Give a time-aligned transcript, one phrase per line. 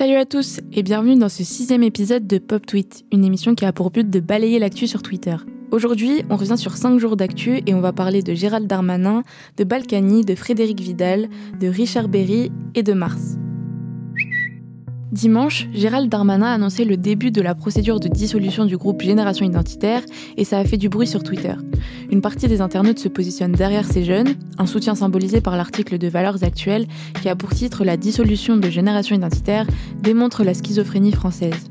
[0.00, 3.66] Salut à tous et bienvenue dans ce sixième épisode de Pop Tweet, une émission qui
[3.66, 5.36] a pour but de balayer l'actu sur Twitter.
[5.72, 9.24] Aujourd'hui, on revient sur 5 jours d'actu et on va parler de Gérald Darmanin,
[9.58, 11.28] de Balkany, de Frédéric Vidal,
[11.60, 13.36] de Richard Berry et de Mars.
[15.12, 19.44] Dimanche, Gérald Darmanin a annoncé le début de la procédure de dissolution du groupe Génération
[19.44, 20.02] Identitaire
[20.36, 21.54] et ça a fait du bruit sur Twitter.
[22.12, 26.06] Une partie des internautes se positionne derrière ces jeunes, un soutien symbolisé par l'article de
[26.06, 26.86] Valeurs Actuelles
[27.20, 29.66] qui a pour titre La dissolution de Génération Identitaire
[30.00, 31.69] démontre la schizophrénie française.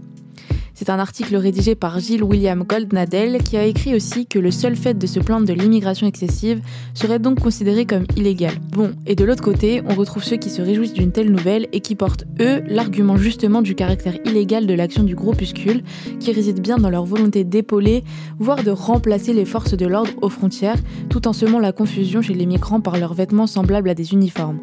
[0.79, 4.77] C'est un article rédigé par Gilles William Goldnadel qui a écrit aussi que le seul
[4.77, 6.61] fait de se plaindre de l'immigration excessive
[6.93, 8.53] serait donc considéré comme illégal.
[8.71, 11.81] Bon, et de l'autre côté, on retrouve ceux qui se réjouissent d'une telle nouvelle et
[11.81, 15.83] qui portent, eux, l'argument justement du caractère illégal de l'action du groupuscule,
[16.21, 18.05] qui réside bien dans leur volonté d'épauler,
[18.39, 22.33] voire de remplacer les forces de l'ordre aux frontières, tout en semant la confusion chez
[22.33, 24.61] les migrants par leurs vêtements semblables à des uniformes.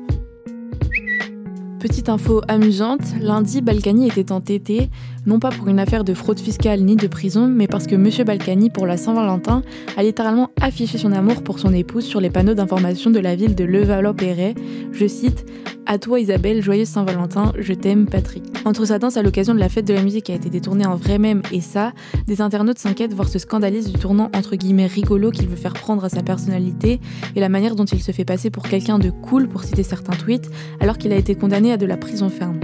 [1.86, 4.90] Petite info amusante, lundi, Balkany était entêté,
[5.24, 8.10] non pas pour une affaire de fraude fiscale ni de prison, mais parce que M.
[8.26, 9.62] Balkany, pour la Saint-Valentin,
[9.96, 13.54] a littéralement affiché son amour pour son épouse sur les panneaux d'information de la ville
[13.54, 14.56] de Levallois-Perret.
[14.90, 15.46] Je cite
[15.86, 18.42] à toi Isabelle, joyeuse Saint-Valentin, je t'aime Patrick.
[18.64, 20.86] Entre sa danse à l'occasion de la fête de la musique qui a été détournée
[20.86, 21.92] en vrai même et ça,
[22.26, 26.04] des internautes s'inquiètent voire se scandalisent du tournant entre guillemets rigolo qu'il veut faire prendre
[26.04, 27.00] à sa personnalité
[27.34, 30.16] et la manière dont il se fait passer pour quelqu'un de cool pour citer certains
[30.16, 32.60] tweets alors qu'il a été condamné à de la prison ferme.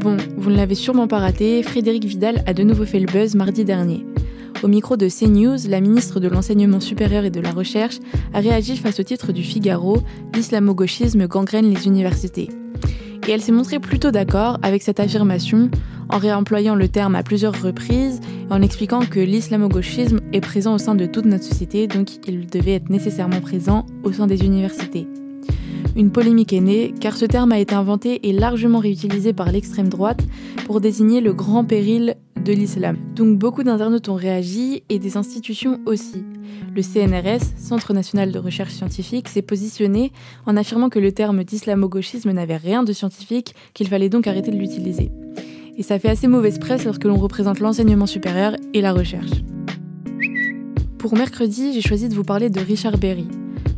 [0.00, 3.36] Bon, vous ne l'avez sûrement pas raté, Frédéric Vidal a de nouveau fait le buzz
[3.36, 4.04] mardi dernier.
[4.62, 7.98] Au micro de CNews, la ministre de l'Enseignement supérieur et de la Recherche
[8.32, 9.98] a réagi face au titre du Figaro
[10.34, 12.48] L'islamo-gauchisme gangrène les universités.
[13.26, 15.68] Et elle s'est montrée plutôt d'accord avec cette affirmation
[16.08, 20.78] en réemployant le terme à plusieurs reprises et en expliquant que l'islamo-gauchisme est présent au
[20.78, 25.08] sein de toute notre société, donc il devait être nécessairement présent au sein des universités.
[25.96, 29.88] Une polémique est née car ce terme a été inventé et largement réutilisé par l'extrême
[29.88, 30.22] droite
[30.66, 32.96] pour désigner le grand péril de l'islam.
[33.14, 36.24] Donc beaucoup d'internautes ont réagi et des institutions aussi.
[36.74, 40.12] Le CNRS, Centre national de recherche scientifique, s'est positionné
[40.46, 44.56] en affirmant que le terme d'islamo-gauchisme n'avait rien de scientifique, qu'il fallait donc arrêter de
[44.56, 45.10] l'utiliser.
[45.76, 49.30] Et ça fait assez mauvaise presse lorsque l'on représente l'enseignement supérieur et la recherche.
[50.98, 53.26] Pour mercredi, j'ai choisi de vous parler de Richard Berry.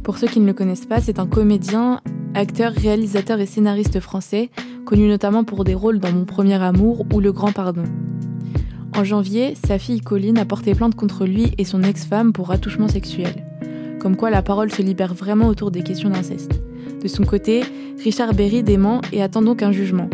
[0.02, 2.00] Pour ceux qui ne le connaissent pas, c'est un comédien,
[2.34, 4.50] acteur, réalisateur et scénariste français,
[4.84, 7.84] connu notamment pour des rôles dans Mon premier amour ou Le grand pardon.
[8.96, 12.86] En janvier, sa fille Colline a porté plainte contre lui et son ex-femme pour attouchement
[12.86, 13.44] sexuel.
[13.98, 16.52] Comme quoi la parole se libère vraiment autour des questions d'inceste.
[17.02, 17.64] De son côté,
[18.04, 20.08] Richard Berry dément et attend donc un jugement.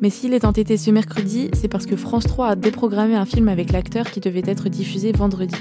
[0.00, 3.48] Mais s'il est entêté ce mercredi, c'est parce que France 3 a déprogrammé un film
[3.48, 5.56] avec l'acteur qui devait être diffusé vendredi.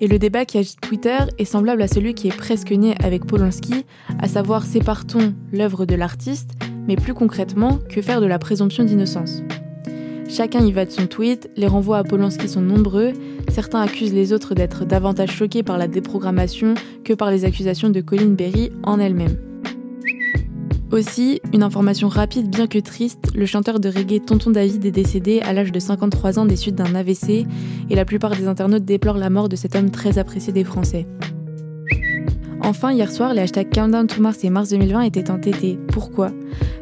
[0.00, 3.24] Et le débat qui agite Twitter est semblable à celui qui est presque né avec
[3.24, 3.84] Polanski,
[4.20, 6.50] à savoir sépare-t-on l'œuvre de l'artiste,
[6.86, 9.42] mais plus concrètement, que faire de la présomption d'innocence?
[10.28, 13.12] Chacun y va de son tweet, les renvois à Polanski sont nombreux,
[13.48, 18.00] certains accusent les autres d'être davantage choqués par la déprogrammation que par les accusations de
[18.00, 19.36] Colin Berry en elle-même.
[20.92, 25.40] Aussi, une information rapide bien que triste, le chanteur de reggae Tonton David est décédé
[25.40, 27.46] à l'âge de 53 ans des suites d'un AVC
[27.90, 31.06] et la plupart des internautes déplorent la mort de cet homme très apprécié des Français.
[32.66, 35.78] Enfin, hier soir, les hashtags Countdown to Mars et Mars 2020 étaient entêtés.
[35.86, 36.32] Pourquoi?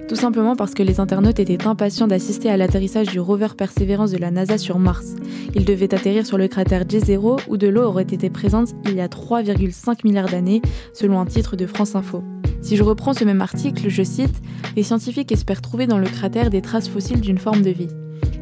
[0.09, 4.17] Tout simplement parce que les internautes étaient impatients d'assister à l'atterrissage du rover Perseverance de
[4.17, 5.15] la NASA sur Mars.
[5.55, 9.03] Il devait atterrir sur le cratère J0 où de l'eau aurait été présente il y
[9.03, 10.63] a 3,5 milliards d'années,
[10.95, 12.25] selon un titre de France Info.
[12.63, 14.41] Si je reprends ce même article, je cite
[14.77, 17.89] Les scientifiques espèrent trouver dans le cratère des traces fossiles d'une forme de vie.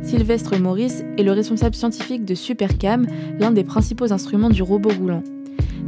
[0.04, 3.04] Sylvestre Maurice est le responsable scientifique de Supercam,
[3.40, 5.24] l'un des principaux instruments du robot roulant.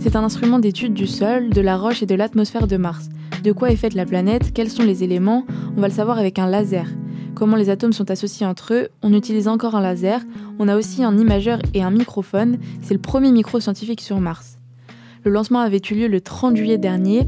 [0.05, 3.09] C'est un instrument d'étude du sol, de la roche et de l'atmosphère de Mars.
[3.43, 5.47] De quoi est faite la planète Quels sont les éléments
[5.79, 6.87] On va le savoir avec un laser.
[7.35, 10.21] Comment les atomes sont associés entre eux On utilise encore un laser.
[10.59, 12.59] On a aussi un imageur et un microphone.
[12.83, 14.59] C'est le premier micro scientifique sur Mars.
[15.25, 17.27] Le lancement avait eu lieu le 30 juillet dernier.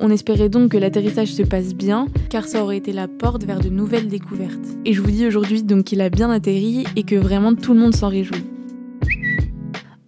[0.00, 3.60] On espérait donc que l'atterrissage se passe bien, car ça aurait été la porte vers
[3.60, 4.58] de nouvelles découvertes.
[4.84, 7.78] Et je vous dis aujourd'hui donc qu'il a bien atterri et que vraiment tout le
[7.78, 8.49] monde s'en réjouit.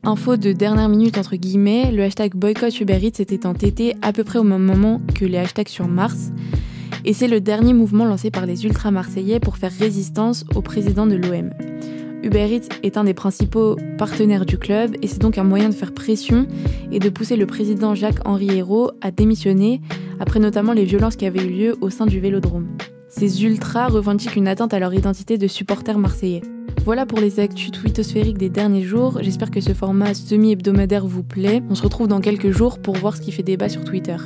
[0.05, 4.25] Info de dernière minute entre guillemets, le hashtag boycott Uber Eats était entêté à peu
[4.25, 6.33] près au même moment que les hashtags sur Mars.
[7.05, 11.15] Et c'est le dernier mouvement lancé par les ultra-marseillais pour faire résistance au président de
[11.15, 11.51] l'OM.
[12.25, 15.75] Uber Eats est un des principaux partenaires du club et c'est donc un moyen de
[15.75, 16.49] faire pression
[16.91, 19.81] et de pousser le président Jacques-Henri Hérault à démissionner
[20.19, 22.67] après notamment les violences qui avaient eu lieu au sein du vélodrome.
[23.09, 26.43] Ces ultras revendiquent une atteinte à leur identité de supporters marseillais.
[26.85, 29.19] Voilà pour les actus twittosphériques des derniers jours.
[29.23, 31.63] J'espère que ce format semi-hebdomadaire vous plaît.
[31.71, 34.17] On se retrouve dans quelques jours pour voir ce qui fait débat sur Twitter.